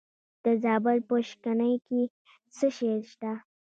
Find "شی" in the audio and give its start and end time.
2.75-2.91